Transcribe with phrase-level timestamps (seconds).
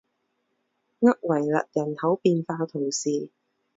[1.01, 3.29] 厄维勒人口变化图示